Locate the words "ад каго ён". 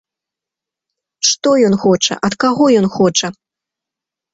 2.31-2.87